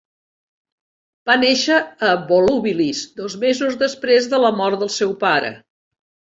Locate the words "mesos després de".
3.45-4.43